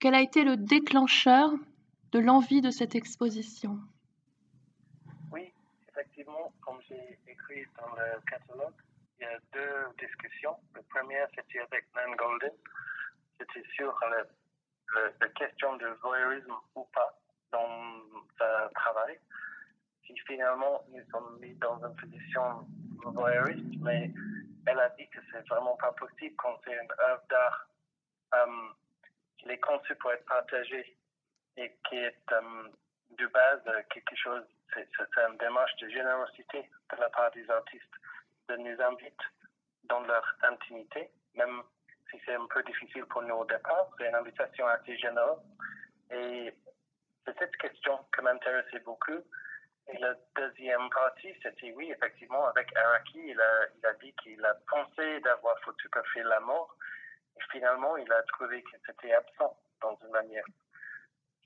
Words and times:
quel 0.00 0.14
a 0.14 0.20
été 0.22 0.44
le 0.44 0.56
déclencheur 0.56 1.50
de 2.12 2.18
l'envie 2.18 2.62
de 2.62 2.70
cette 2.70 2.94
exposition? 2.94 3.78
Oui, 5.30 5.52
effectivement, 5.88 6.52
comme 6.62 6.78
j'ai 6.88 7.18
écrit 7.28 7.64
dans 7.78 7.94
le 7.94 8.20
catalogue, 8.26 8.74
il 9.18 9.24
y 9.24 9.26
a 9.26 9.38
deux 9.52 10.06
discussions. 10.06 10.56
La 10.74 10.82
première, 10.88 11.28
c'était 11.36 11.60
avec 11.60 11.84
Nan 11.94 12.16
Golden. 12.16 12.52
C'était 13.38 13.68
sur 13.74 13.94
la 15.20 15.28
question 15.28 15.76
de 15.76 15.86
voyeurisme 16.02 16.54
ou 16.74 16.84
pas 16.94 17.14
dans 17.52 18.00
sa 18.38 18.70
travail. 18.74 19.18
Si 20.06 20.14
finalement 20.26 20.82
nous 20.88 21.02
sommes 21.10 21.38
mis 21.40 21.54
dans 21.56 21.78
une 21.84 21.94
position 21.96 22.66
voyeuriste, 23.04 23.80
mais 23.80 24.10
elle 24.66 24.80
a 24.80 24.88
dit 24.90 25.08
que 25.08 25.18
c'est 25.30 25.46
vraiment 25.48 25.76
pas 25.76 25.92
possible 25.92 26.34
quand 26.36 26.58
c'est 26.64 26.72
une 26.72 26.90
œuvre 27.08 27.22
d'art 27.28 27.68
euh, 28.34 28.46
qui 29.40 29.50
est 29.50 29.58
conçue 29.58 29.94
pour 29.96 30.12
être 30.12 30.24
partagée 30.26 30.96
et 31.56 31.72
qui 31.88 31.96
est 31.96 32.32
euh, 32.32 32.68
de 33.18 33.26
base 33.26 33.62
quelque 33.90 34.16
chose, 34.16 34.44
c'est 34.74 34.88
une 35.28 35.36
démarche 35.38 35.74
de 35.76 35.88
générosité 35.88 36.70
de 36.92 37.00
la 37.00 37.08
part 37.10 37.30
des 37.32 37.48
artistes 37.50 37.94
de 38.48 38.56
nous 38.56 38.80
inviter 38.82 39.26
dans 39.84 40.00
leur 40.00 40.24
intimité, 40.42 41.10
même 41.34 41.62
si 42.10 42.20
c'est 42.24 42.34
un 42.34 42.46
peu 42.46 42.62
difficile 42.62 43.04
pour 43.06 43.22
nous 43.22 43.34
au 43.34 43.44
départ. 43.44 43.88
C'est 43.98 44.08
une 44.08 44.14
invitation 44.14 44.66
assez 44.66 44.96
généreuse. 44.96 45.38
Et 46.10 46.54
c'est 47.24 47.38
cette 47.38 47.56
question 47.56 47.98
qui 48.14 48.22
m'intéressait 48.22 48.80
beaucoup. 48.80 49.20
Et 49.92 49.98
la 49.98 50.14
deuxième 50.36 50.88
partie, 50.90 51.34
c'était 51.42 51.72
oui, 51.72 51.90
effectivement, 51.90 52.46
avec 52.46 52.74
Araki, 52.76 53.20
il 53.24 53.40
a, 53.40 53.66
il 53.76 53.86
a 53.86 53.92
dit 53.94 54.12
qu'il 54.22 54.44
a 54.44 54.54
pensé 54.68 55.20
d'avoir 55.20 55.58
photographié 55.60 56.22
la 56.22 56.40
mort. 56.40 56.76
Et 57.40 57.52
finalement, 57.52 57.96
il 57.96 58.12
a 58.12 58.22
trouvé 58.24 58.62
que 58.62 58.76
c'était 58.86 59.14
absent 59.14 59.56
dans 59.80 59.96
une 60.02 60.10
manière. 60.10 60.44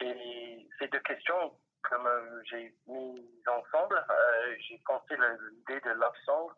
Et 0.00 0.68
ces 0.78 0.88
deux 0.88 1.00
questions, 1.00 1.56
comme 1.82 2.08
j'ai 2.44 2.74
mis 2.86 3.24
ensemble, 3.46 4.04
euh, 4.10 4.56
j'ai 4.60 4.80
pensé 4.86 5.16
l'idée 5.16 5.80
de 5.80 5.94
Song, 6.24 6.50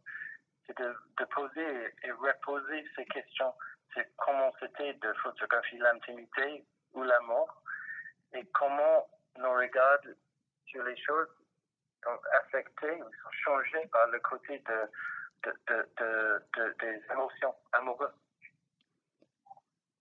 c'est 0.66 0.78
de, 0.78 1.24
poser 1.34 1.94
et 2.02 2.10
reposer 2.12 2.84
ces 2.96 3.04
questions. 3.06 3.52
C'est 3.94 4.10
comment 4.16 4.52
c'était 4.60 4.94
de 4.94 5.12
photographier 5.22 5.78
l'intimité 5.78 6.64
ou 6.92 7.02
la 7.02 7.20
mort 7.20 7.62
et 8.32 8.44
comment 8.54 9.08
nos 9.38 9.54
regards 9.54 9.98
sur 10.66 10.82
les 10.84 10.96
choses 10.96 11.28
sont 12.02 12.18
affectés 12.40 13.02
ou 13.02 13.04
sont 13.04 13.30
changés 13.44 13.86
par 13.92 14.06
le 14.08 14.18
côté 14.20 14.58
de, 14.60 15.50
de, 15.68 16.74
des 16.80 17.02
émotions 17.12 17.54
amoureuses. 17.72 18.25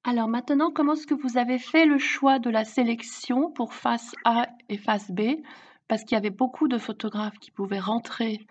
Alors 0.08 0.28
maintenant, 0.28 0.72
comment 0.72 0.94
est-ce 0.94 1.08
que 1.08 1.16
vous 1.16 1.40
avez 1.40 1.58
fait 1.58 1.88
le 1.88 1.98
choix 1.98 2.38
de 2.38 2.52
la 2.52 2.64
sélection 2.64 3.52
pour 3.52 3.74
face 3.74 4.14
A 4.24 4.46
et 4.70 4.78
face 4.78 5.10
B? 5.10 5.42
Parce 5.88 6.04
qu'il 6.04 6.14
y 6.14 6.20
avait 6.20 6.30
beaucoup 6.30 6.68
de 6.68 6.78
photographes 6.78 7.40
qui 7.40 7.50
pouvaient 7.50 7.80
rentrer 7.80 8.46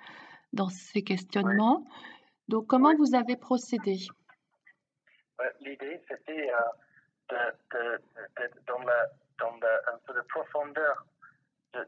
dans 0.53 0.69
ces 0.69 1.03
questionnements. 1.03 1.87
Donc 2.49 2.67
comment 2.67 2.93
vous 2.97 3.15
avez 3.15 3.37
procédé? 3.37 3.99
L'idée, 5.61 6.01
c'était 6.09 6.51
euh, 6.51 7.53
de, 7.71 8.03
dans, 8.67 8.81
la, 8.81 9.07
dans 9.39 9.57
la, 9.59 9.95
un 9.95 9.99
peu 10.09 10.13
de 10.13 10.23
profondeur 10.23 11.07
de, 11.73 11.87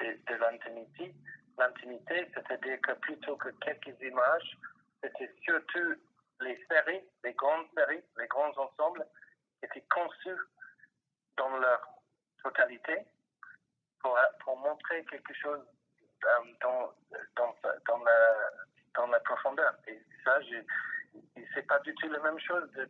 de 0.00 0.34
l'intimité, 0.40 1.14
l'intimité, 1.56 2.28
c'est-à-dire 2.34 2.80
que 2.80 2.92
plutôt 2.94 3.36
que 3.36 3.50
quelques 3.60 4.00
images, 4.02 4.58
c'était 5.02 5.32
surtout 5.44 5.94
les 6.42 6.58
séries, 6.68 7.00
les 7.24 7.32
grandes 7.34 7.66
séries, 7.76 8.02
les 8.18 8.26
grands 8.26 8.56
ensembles 8.56 9.06
étaient 9.62 9.84
conçus 9.90 10.36
dans 11.36 11.56
leur 11.58 11.80
totalité 12.42 13.06
pour, 14.00 14.18
montrer 14.58 15.04
quelque 15.04 15.32
chose 15.34 15.64
euh, 16.24 16.28
dans, 16.60 16.92
la, 19.06 19.20
profondeur. 19.20 19.74
Et 19.86 20.02
ça, 20.24 20.40
c'est 21.54 21.66
pas 21.66 21.78
du 21.80 21.94
tout 21.94 22.08
la 22.08 22.18
même 22.20 22.38
chose 22.40 22.70
de, 22.72 22.88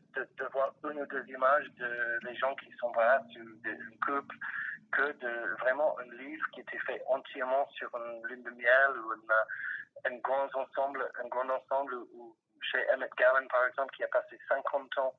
voir 0.52 0.72
une 0.84 1.00
ou 1.00 1.06
deux 1.06 1.26
images 1.28 1.68
de 1.78 2.18
les 2.22 2.34
gens 2.36 2.54
qui 2.56 2.70
sont 2.78 2.92
là, 2.94 3.22
sur 3.30 3.42
une 3.42 3.98
couple, 4.00 4.36
que 4.92 5.12
de 5.12 5.54
vraiment 5.60 5.98
un 5.98 6.10
livre 6.16 6.46
qui 6.52 6.60
était 6.60 6.78
fait 6.80 7.02
entièrement 7.08 7.66
sur 7.70 7.90
une 7.96 8.26
lune 8.26 8.42
de 8.42 8.50
miel 8.50 8.98
ou 9.04 9.14
un 10.04 10.16
grand 10.18 10.54
ensemble, 10.54 11.10
un 11.22 11.28
grand 11.28 11.48
ensemble 11.48 11.94
où 12.14 12.36
chez 12.62 12.90
Emmett 12.92 13.12
Gallen, 13.16 13.48
par 13.48 13.66
exemple, 13.66 13.94
qui 13.94 14.04
a 14.04 14.08
passé 14.08 14.38
50 14.48 14.98
ans 14.98 15.14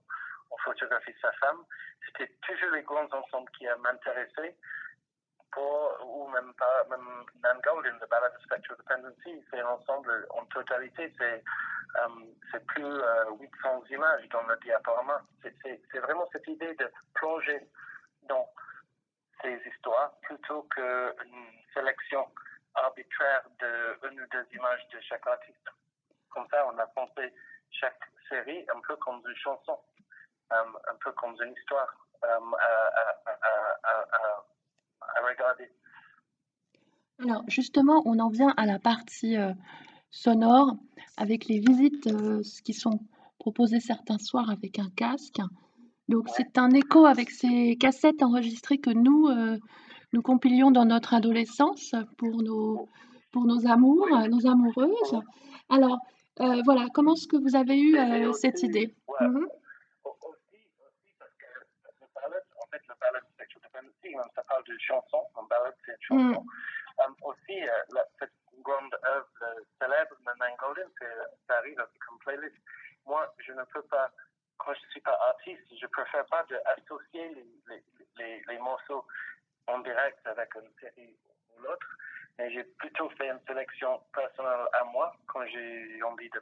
en 0.52 0.58
photographie 0.58 1.14
de 1.14 1.20
sa 1.20 1.31
femme, 1.34 1.64
c'était 2.06 2.31
toujours 2.42 2.72
les 2.72 2.84
grands 2.84 3.12
ensembles 3.12 3.50
qui 3.58 3.66
m'intéressaient, 3.81 4.56
ou 6.03 6.28
même 6.30 6.53
pas, 6.56 6.84
même 6.90 7.26
Nan 7.44 7.59
Golden, 7.64 8.00
The 8.00 8.09
Ballad 8.09 8.34
of 8.36 8.44
Spectral 8.44 8.78
Dependency, 8.78 9.44
c'est 9.50 9.59
un 9.59 9.68
ensemble 9.68 10.28
en 10.32 10.46
totalité, 10.46 11.14
c'est 11.18 11.44
euh, 11.98 12.59
plus 12.68 12.84
800 12.84 12.94
euh, 12.94 13.96
images 13.96 14.28
dans 14.30 14.42
le 14.44 14.58
diaporama. 14.64 15.22
C'est 15.44 16.00
vraiment 16.00 16.28
cette 16.32 16.48
idée 16.48 16.74
de 16.76 16.92
plonger 17.14 17.68
dans 18.24 18.50
ces 19.42 19.62
histoires 19.68 20.14
plutôt 20.24 20.64
qu'une 20.76 21.52
sélection 21.74 22.28
arbitraire 22.76 23.44
de 23.59 24.08
une 24.09 24.22
ou 24.22 24.28
deux 24.32 24.46
images 24.53 24.88
de 24.90 25.00
chaque 25.02 25.28
artiste. 25.28 25.70
Comme 26.34 26.48
ça, 26.50 26.66
on 26.74 26.78
a 26.80 26.88
pensé 26.88 27.32
chaque 27.70 28.00
série 28.30 28.66
un 28.76 28.80
peu 28.88 28.96
comme 28.98 29.22
une 29.28 29.36
chanson, 29.36 29.78
euh, 30.52 30.56
un 30.92 30.96
peu 31.04 31.12
comme 31.12 31.36
une 31.46 31.54
histoire 31.54 31.88
euh, 32.24 32.40
à, 35.02 35.28
regarder. 35.28 35.70
Alors 37.20 37.44
justement, 37.48 38.02
on 38.06 38.20
en 38.20 38.30
vient 38.30 38.54
à 38.58 38.66
la 38.66 38.80
partie 38.80 39.38
euh, 39.38 39.54
sonore 40.10 40.76
avec 41.18 41.46
les 41.46 41.60
visites 41.60 42.10
qui 42.64 42.74
sont 42.74 43.00
proposées 43.40 43.80
certains 43.80 44.18
soirs 44.18 44.50
avec 44.50 44.80
un 44.80 44.90
casque. 44.96 45.40
Donc 46.10 46.28
c'est 46.30 46.58
un 46.58 46.72
écho 46.72 47.06
avec 47.06 47.30
ces 47.30 47.78
cassettes 47.78 48.24
enregistrées 48.24 48.80
que 48.80 48.90
nous, 48.90 49.30
nous 50.12 50.22
compilions 50.22 50.72
dans 50.72 50.86
notre 50.86 51.14
adolescence 51.14 51.96
pour 52.18 52.42
nos, 52.42 52.90
pour 53.32 53.46
nos 53.46 53.68
amours, 53.68 54.08
nos 54.30 54.48
amoureuses. 54.48 55.20
Alors, 55.70 56.00
euh, 56.42 56.62
voilà, 56.66 56.88
comment 56.94 57.14
est-ce 57.14 57.28
que 57.28 57.38
vous 57.38 57.56
avez 57.56 57.78
eu 57.80 57.98
euh, 57.98 58.34
cette 58.34 58.64
idée? 58.64 58.94
ouais. 59.08 59.28
mm 59.28 59.36
-hmm. 59.36 59.48
aussi, 60.30 60.60
aussi, 60.88 61.10
parce 61.20 61.34
que 61.42 61.46
le 62.02 62.08
ballad, 62.16 62.44
en 62.62 62.68
fait, 62.72 62.82
le 62.90 62.96
ballad 63.02 63.24
Sexual 63.38 63.62
Dependency, 63.66 64.10
ça 64.36 64.44
parle 64.44 64.64
de 64.64 64.78
chanson, 64.80 65.22
un 65.40 65.46
ballad 65.52 65.76
c'est 65.86 65.92
une 65.94 66.06
chanson. 66.10 66.42
Mm. 66.44 66.50
Um, 67.02 67.14
aussi, 67.30 67.58
euh, 67.62 67.96
la, 67.96 68.04
cette 68.20 68.38
grande 68.68 68.94
œuvre 69.16 69.40
célèbre 69.80 70.16
de 70.26 70.58
Golden, 70.62 70.90
ça 71.48 71.54
arrive 71.60 71.82
comme 72.06 72.18
playlist. 72.20 72.58
Moi, 73.06 73.22
je 73.46 73.52
ne 73.60 73.64
peux 73.74 73.86
pas, 73.96 74.08
quand 74.60 74.74
je 74.78 74.84
ne 74.86 74.92
suis 74.94 75.02
pas 75.02 75.18
artiste, 75.32 75.68
je 75.82 75.88
préfère 75.88 76.26
pas 76.34 76.46
associer 76.76 77.26
les, 77.38 77.48
les, 77.70 77.82
les, 78.20 78.34
les 78.50 78.60
morceaux 78.60 79.04
en 79.68 79.80
direct 79.80 80.20
avec 80.34 80.50
une 80.56 80.72
série 80.80 81.16
ou 81.52 81.62
l'autre 81.64 81.90
j'ai 82.40 82.64
plutôt 82.78 83.10
fait 83.10 83.30
une 83.30 83.40
sélection 83.48 84.00
personnelle 84.14 84.68
à 84.74 84.84
moi 84.86 85.16
quand 85.28 85.46
j'ai 85.48 86.02
envie 86.04 86.30
de, 86.30 86.42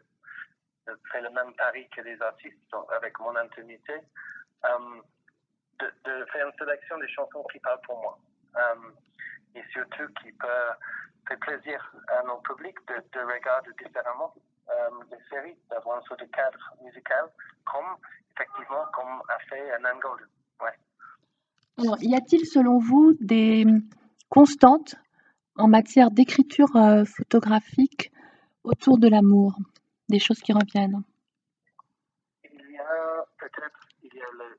faire 1.11 1.21
le 1.21 1.29
même 1.29 1.53
pari 1.55 1.87
que 1.89 2.01
les 2.01 2.21
artistes 2.21 2.57
avec 2.95 3.19
mon 3.19 3.35
intimité, 3.35 3.93
um, 4.63 5.01
de, 5.79 6.25
faire 6.31 6.47
une 6.47 6.57
sélection 6.57 6.97
des 6.97 7.07
chansons 7.09 7.43
qui 7.51 7.59
parlent 7.59 7.81
pour 7.81 8.01
moi 8.01 8.17
um, 8.55 8.93
et 9.55 9.63
surtout 9.71 10.07
qui 10.21 10.31
peut 10.33 10.47
faire 11.27 11.39
plaisir 11.39 11.95
à 12.07 12.23
nos 12.23 12.37
publics 12.37 12.77
de, 12.87 12.95
de 12.95 13.25
regarder 13.25 13.71
différemment 13.83 14.33
um, 14.69 15.03
les 15.11 15.17
séries, 15.29 15.57
d'avoir 15.69 15.97
un 15.97 16.01
sorte 16.03 16.21
de 16.21 16.25
cadre 16.25 16.73
musical 16.83 17.29
comme 17.65 17.97
effectivement 18.35 18.85
comme 18.93 19.21
a 19.27 19.39
fait 19.49 19.79
Nan 19.79 19.99
Golden. 19.99 20.27
Ouais. 20.61 20.77
Alors, 21.77 21.97
y 22.01 22.15
a-t-il 22.15 22.45
selon 22.45 22.79
vous 22.79 23.13
des 23.19 23.65
constantes 24.29 24.95
en 25.55 25.67
matière 25.67 26.11
d'écriture 26.11 26.75
euh, 26.75 27.03
photographique 27.05 28.11
autour 28.63 28.97
de 28.97 29.07
l'amour, 29.07 29.55
des 30.09 30.19
choses 30.19 30.39
qui 30.39 30.53
reviennent 30.53 31.03
Il 32.43 32.71
y 32.71 32.77
a 32.77 33.25
peut-être 33.37 33.87
il 34.03 34.13
y 34.13 34.19
le, 34.19 34.57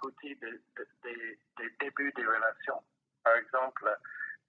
côté 0.00 0.34
des 0.34 1.70
débuts 1.80 2.12
des 2.16 2.26
relations. 2.26 2.82
Par 3.24 3.34
exemple, 3.36 3.98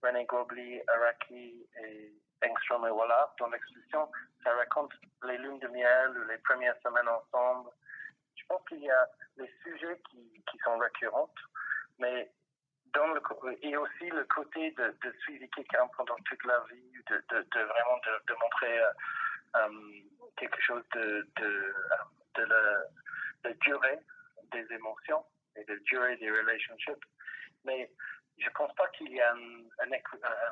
René 0.04 0.26
Gobli, 0.26 0.80
Araki 0.88 1.66
et 1.84 2.14
Engstrom 2.44 2.86
et 2.86 2.92
Wallach, 2.92 3.32
dans 3.40 3.48
l'exposition, 3.50 4.10
ça 4.44 4.54
raconte 4.56 4.92
les 5.26 5.38
lunes 5.38 5.60
de 5.60 5.68
miel 5.70 6.14
les 6.30 6.38
premières 6.40 6.76
semaines 6.84 7.08
ensemble. 7.08 7.70
Je 8.36 8.44
pense 8.48 8.62
qu'il 8.68 8.84
y 8.84 8.90
a 8.90 9.10
les 9.38 9.50
sujets 9.64 10.00
qui, 10.10 10.44
qui 10.52 10.58
sont 10.64 10.78
récurrents, 10.78 11.34
mais 11.98 12.32
et 13.62 13.78
aussi 13.78 14.10
le 14.10 14.24
côté 14.26 14.72
de, 14.72 15.12
suivre 15.22 15.46
quelqu'un 15.56 15.88
pendant 15.96 16.16
toute 16.26 16.44
la 16.46 16.64
vie, 16.72 16.92
de, 17.10 17.60
vraiment 17.60 18.00
de, 18.28 18.34
montrer 18.34 18.80
euh, 18.80 18.92
euh, 19.58 19.70
quelque 20.38 20.62
chose 20.62 20.84
de, 20.94 21.28
de, 21.36 21.74
de 22.36 22.44
la, 22.44 23.54
durée 23.62 24.00
des 24.52 24.66
émotions 24.74 25.24
et 25.56 25.64
de 25.66 25.76
durée 25.86 26.18
des 26.18 26.30
relationships. 26.30 27.06
Mais 27.64 27.90
je 28.38 28.50
pense 28.52 28.74
pas 28.76 28.88
qu'il 28.90 29.12
y 29.12 29.22
a 29.22 29.34
un, 29.34 29.92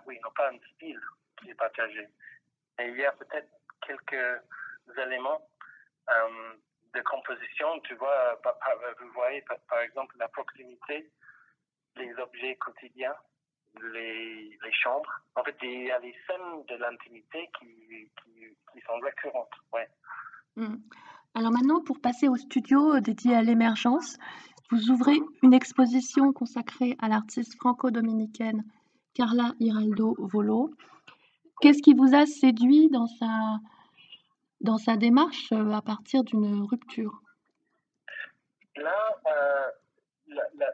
oui, 0.06 0.20
non 0.24 0.32
pas 0.32 0.50
un 0.50 0.58
style 0.74 1.02
qui 1.38 1.50
est 1.50 1.56
partagé. 1.56 2.08
Et 2.80 2.88
il 2.88 2.98
y 2.98 3.06
a 3.06 3.12
peut-être 3.12 3.50
quelques 3.86 4.42
éléments 4.98 5.42
euh, 6.10 6.54
de 6.94 7.02
composition. 7.02 7.80
Tu 7.82 7.96
vois, 7.96 8.40
vous 9.00 9.12
voyez 9.14 9.44
par, 9.68 9.80
exemple 9.80 10.16
la 10.18 10.28
proximité, 10.30 11.10
les 11.98 12.14
objets 12.16 12.56
quotidiens, 12.56 13.16
les, 13.94 14.58
les, 14.64 14.72
chambres. 14.72 15.22
En 15.36 15.44
fait, 15.44 15.56
il 15.64 15.86
y 15.86 15.92
a 15.92 16.00
les 16.00 16.16
scènes 16.28 16.66
de 16.68 16.76
l'intimité 16.76 17.50
qui, 17.60 17.68
qui, 18.24 18.56
qui, 18.72 18.82
sont 18.82 19.00
récurrentes. 19.00 19.54
Ouais. 19.74 19.88
Hmm. 20.56 20.78
Alors 21.34 21.52
maintenant, 21.52 21.82
pour 21.82 22.00
passer 22.00 22.30
au 22.30 22.38
studio 22.38 23.00
dédié 23.00 23.36
à 23.36 23.42
l'émergence, 23.42 24.18
vous 24.72 24.90
ouvrez 24.90 25.18
une 25.44 25.54
exposition 25.54 26.32
consacrée 26.34 26.96
à 27.02 27.10
l'artiste 27.10 27.56
franco-dominicaine 27.58 28.64
Carla 29.14 29.54
Hiraldo 29.60 30.16
Volo. 30.18 30.72
Qu'est-ce 31.62 31.82
qui 31.82 31.94
vous 31.94 32.16
a 32.16 32.26
séduit 32.26 32.90
dans 32.90 33.08
sa, 33.08 33.60
dans 34.62 34.78
sa 34.78 34.98
démarche 34.98 35.52
euh, 35.52 35.72
à 35.72 35.82
partir 35.82 36.24
d'une 36.24 36.64
rupture? 36.64 37.22
Là, 38.76 39.22
euh, 39.28 39.72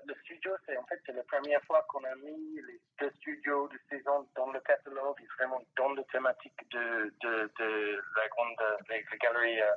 le 0.06 0.14
studio, 0.24 0.52
c'est 0.66 0.78
en 0.78 0.84
fait 0.86 1.02
la 1.08 1.24
première 1.24 1.62
fois 1.64 1.86
qu'on 1.90 2.04
a 2.04 2.16
mis 2.16 2.62
les 2.68 2.80
deux 3.00 3.12
studios 3.22 3.68
de 3.68 3.80
saison 3.90 4.28
dans 4.36 4.52
le 4.52 4.60
catalogue, 4.62 5.22
vraiment 5.38 5.62
dans 5.78 5.94
la 5.94 6.04
thématique 6.06 6.70
de, 6.72 7.14
de, 7.22 8.02
la 8.16 8.28
grande 8.30 8.56
de 8.90 9.18
galerie 9.18 9.62
euh, 9.62 9.72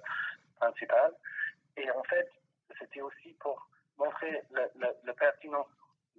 principale. 0.60 1.12
Et 1.76 1.90
en 1.90 2.02
fait, 2.04 2.28
c'était 2.78 3.00
aussi 3.00 3.34
pour 3.40 3.68
montrer 3.98 4.42
la, 4.50 5.12
pertinence 5.14 5.68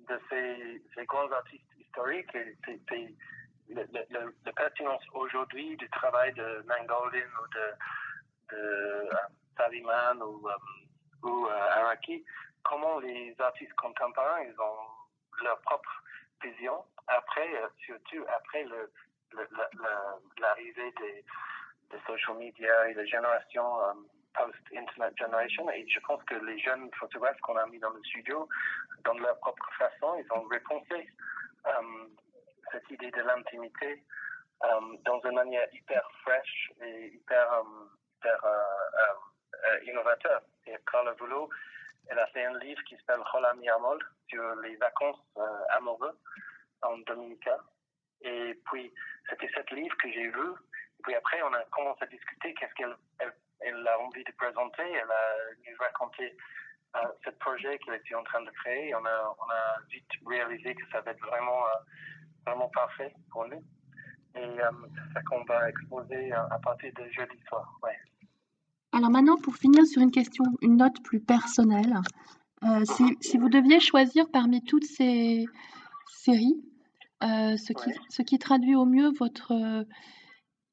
de 0.07 0.19
ces, 0.29 0.81
ces, 0.95 1.05
grands 1.05 1.31
artistes 1.31 1.63
historiques 1.79 2.33
et 2.35 2.57
la 3.69 4.51
pertinence 4.55 5.03
aujourd'hui 5.13 5.75
du 5.77 5.89
travail 5.89 6.33
de 6.33 6.63
Mangoldin 6.67 7.25
ou 7.41 7.47
de, 7.53 8.55
de 8.55 9.05
uh, 9.05 9.17
Saliman 9.57 10.21
ou, 10.21 10.47
um, 10.47 10.85
ou 11.23 11.47
Araki, 11.47 12.23
comment 12.65 12.99
les 12.99 13.35
artistes 13.39 13.73
contemporains 13.73 14.41
ils 14.41 14.59
ont 14.59 15.43
leur 15.43 15.59
propre 15.61 16.03
vision 16.43 16.83
après, 17.07 17.55
euh, 17.55 17.67
surtout 17.85 18.25
après 18.35 18.65
l'arrivée 20.37 20.91
des, 20.99 21.25
des 21.91 21.99
social 22.05 22.37
media 22.37 22.89
et 22.89 22.93
la 22.93 23.05
génération 23.05 23.79
um, 23.81 24.07
post-internet 24.33 25.17
generation. 25.17 25.69
Et 25.71 25.87
je 25.87 25.99
pense 26.01 26.23
que 26.23 26.35
les 26.35 26.59
jeunes 26.59 26.89
photographes 26.99 27.39
qu'on 27.41 27.57
a 27.57 27.65
mis 27.67 27.79
dans 27.79 27.91
le 27.91 28.03
studio, 28.03 28.47
dans 29.03 29.13
leur 29.13 29.37
propre 29.39 29.69
façon, 29.77 30.15
ils 30.17 30.33
ont 30.33 30.41
repensé 30.41 31.07
um, 31.65 32.09
cette 32.71 32.89
idée 32.89 33.11
de 33.11 33.21
l'intimité 33.21 34.03
um, 34.61 34.97
dans 35.05 35.19
une 35.21 35.35
manière 35.35 35.67
hyper 35.73 36.03
fraîche 36.23 36.71
et 36.81 37.07
hyper, 37.13 37.63
hyper 38.17 38.39
innovateur. 39.85 40.41
Et 40.67 40.75
Carla 40.91 41.13
Voulot, 41.13 41.49
elle 42.09 42.19
a 42.19 42.27
fait 42.27 42.45
un 42.45 42.57
livre 42.59 42.81
qui 42.83 42.95
s'appelle 42.97 43.23
Hola 43.33 43.53
mi 43.55 43.69
amor 43.69 43.97
sur 44.27 44.55
les 44.57 44.75
vacances 44.77 45.19
uh, 45.37 45.41
amoureuses 45.77 46.17
en 46.81 46.97
Dominica. 46.99 47.57
Et 48.21 48.59
puis, 48.65 48.93
c'était 49.29 49.49
ce 49.49 49.75
livre 49.75 49.95
que 49.97 50.11
j'ai 50.11 50.29
vu. 50.29 50.49
Et 50.99 51.03
puis 51.03 51.15
après, 51.15 51.41
on 51.43 51.53
a 51.53 51.63
commencé 51.65 52.03
à 52.03 52.07
discuter 52.07 52.53
qu'est-ce 52.53 52.73
qu'elle 52.73 52.95
elle 53.61 53.87
a 53.87 53.99
envie 53.99 54.23
de 54.23 54.31
présenter, 54.33 54.83
elle 54.83 55.11
a 55.11 55.71
nous 55.71 55.77
raconté 55.79 56.35
euh, 56.95 56.99
ce 57.23 57.29
projet 57.31 57.77
qu'elle 57.79 57.95
était 57.95 58.15
en 58.15 58.23
train 58.23 58.41
de 58.41 58.51
créer. 58.51 58.93
On 58.95 59.05
a, 59.05 59.35
on 59.39 59.49
a 59.49 59.81
vite 59.89 60.09
réalisé 60.25 60.75
que 60.75 60.87
ça 60.91 61.01
va 61.01 61.11
être 61.11 61.25
vraiment, 61.25 61.65
euh, 61.65 61.79
vraiment 62.45 62.69
parfait 62.69 63.13
pour 63.31 63.47
nous. 63.47 63.63
Et 64.35 64.39
euh, 64.39 64.71
c'est 64.93 65.13
ça 65.13 65.21
qu'on 65.23 65.43
va 65.45 65.69
exposer 65.69 66.31
à 66.33 66.59
partir 66.63 66.91
de 66.93 67.09
jeudi 67.09 67.39
soir. 67.47 67.67
Ouais. 67.81 67.97
Alors 68.95 69.11
maintenant, 69.11 69.37
pour 69.37 69.55
finir 69.55 69.85
sur 69.85 70.01
une 70.01 70.11
question, 70.11 70.45
une 70.61 70.77
note 70.77 71.03
plus 71.03 71.19
personnelle, 71.19 71.99
si, 72.85 73.03
mhm. 73.03 73.15
si, 73.21 73.37
vous 73.37 73.49
deviez 73.49 73.79
choisir 73.79 74.25
parmi 74.31 74.63
toutes 74.63 74.85
ces 74.85 75.45
séries, 76.07 76.63
ce, 77.21 77.73
qui, 77.73 77.91
ce 78.09 78.21
qui 78.21 78.39
traduit 78.39 78.75
au 78.75 78.85
mieux 78.85 79.11
votre 79.19 79.85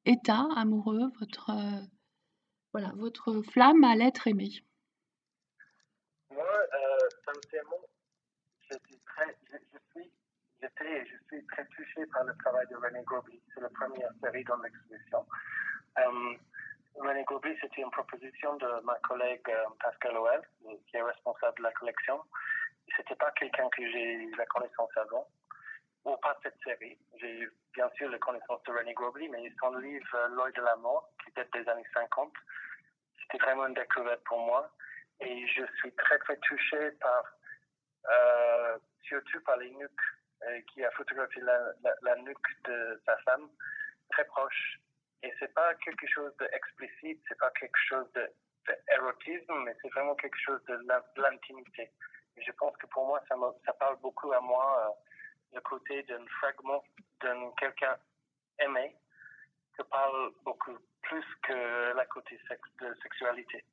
état 0.05 0.47
amoureux, 0.55 1.11
votre 1.19 1.51
voilà, 2.73 2.91
votre 2.95 3.41
flamme 3.51 3.83
à 3.83 3.95
l'être 3.95 4.27
aimé? 4.27 4.49
Moi, 6.31 6.43
euh, 6.43 6.97
sincèrement, 7.23 7.85
je 8.61 8.75
suis, 8.87 8.99
très, 9.05 9.37
je, 9.51 9.77
suis, 9.91 10.11
j'étais 10.59 11.05
je 11.05 11.15
suis 11.27 11.45
très 11.45 11.65
touché 11.67 12.05
par 12.07 12.23
le 12.23 12.35
travail 12.37 12.65
de 12.71 12.75
René 12.75 13.03
Gobi. 13.03 13.39
C'est 13.53 13.61
la 13.61 13.69
première 13.69 14.09
série 14.23 14.43
dans 14.45 14.57
l'exposition. 14.57 15.23
Euh, 15.99 16.33
René 16.95 17.23
Gobi, 17.23 17.55
c'était 17.59 17.81
une 17.81 17.91
proposition 17.91 18.55
de 18.57 18.81
ma 18.83 18.95
collègue 18.99 19.41
euh, 19.49 19.65
Pascal 19.79 20.17
Oel, 20.17 20.41
qui 20.87 20.97
est 20.97 21.01
responsable 21.01 21.57
de 21.57 21.63
la 21.63 21.71
collection. 21.71 22.21
C'était 22.95 23.15
pas 23.15 23.31
quelqu'un 23.31 23.67
que 23.69 23.81
j'ai 23.91 24.13
eu 24.13 24.35
la 24.35 24.45
connaissance 24.45 24.89
avant, 24.97 25.27
ou 26.05 26.15
pas 26.17 26.37
cette 26.43 26.57
série. 26.63 26.97
J'ai 27.15 27.39
eu 27.39 27.53
bien 27.73 27.89
sûr 27.95 28.09
la 28.09 28.19
connaissance 28.19 28.61
de 28.63 28.71
René 28.71 28.93
Grobly, 28.93 29.29
mais 29.29 29.51
son 29.59 29.75
livre 29.75 30.27
L'œil 30.35 30.53
de 30.53 30.61
la 30.61 30.75
mort, 30.77 31.09
qui 31.23 31.31
date 31.31 31.51
des 31.53 31.67
années 31.69 31.87
50, 31.93 32.31
c'était 33.21 33.43
vraiment 33.43 33.67
une 33.67 33.73
découverte 33.73 34.23
pour 34.25 34.39
moi. 34.39 34.69
Et 35.19 35.47
je 35.47 35.63
suis 35.77 35.91
très, 35.93 36.17
très 36.19 36.37
touché 36.37 36.91
par, 36.99 37.23
euh, 38.11 38.77
surtout 39.03 39.41
par 39.41 39.57
les 39.57 39.71
nuques, 39.71 39.91
euh, 40.43 40.61
qui 40.73 40.83
a 40.83 40.91
photographié 40.91 41.41
la, 41.41 42.15
nuque 42.17 42.63
de 42.65 43.01
sa 43.05 43.17
femme, 43.19 43.47
très 44.11 44.25
proche. 44.25 44.79
Et 45.23 45.33
c'est 45.39 45.53
pas 45.53 45.73
quelque 45.75 46.05
chose 46.07 46.35
d'explicite, 46.37 47.21
c'est 47.27 47.37
pas 47.39 47.51
quelque 47.51 47.79
chose 47.87 48.07
d'érotisme, 48.87 49.63
mais 49.63 49.75
c'est 49.81 49.89
vraiment 49.89 50.15
quelque 50.15 50.37
chose 50.45 50.61
de 50.65 50.77
l'intimité. 51.17 51.91
Je 52.37 52.51
pense 52.53 52.75
que 52.77 52.87
pour 52.87 53.07
moi, 53.07 53.21
ça, 53.29 53.35
ça 53.65 53.73
parle 53.73 53.97
beaucoup 54.01 54.31
à 54.33 54.41
moi, 54.41 54.87
euh, 54.87 55.55
le 55.55 55.61
côté 55.61 56.03
d'un 56.03 56.25
fragment 56.39 56.83
d'un 57.21 57.51
quelqu'un 57.57 57.95
aimé, 58.59 58.95
que 59.77 59.83
parle 59.83 60.31
beaucoup 60.43 60.77
plus 61.03 61.25
que 61.43 61.93
la 61.95 62.05
côté 62.07 62.39
sex 62.47 62.61
de 62.81 62.93
sexualité. 63.01 63.63